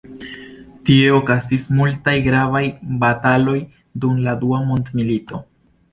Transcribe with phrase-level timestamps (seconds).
[0.87, 2.63] Tie okazis multaj gravaj
[3.05, 3.57] bataloj
[4.07, 5.43] dum la Dua Mondmilito.